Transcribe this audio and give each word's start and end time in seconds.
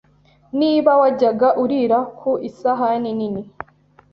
Niba 0.59 0.91
wajyaga 1.01 1.49
urira 1.63 1.99
ku 2.19 2.31
isahani 2.49 3.11
nini 3.19 3.43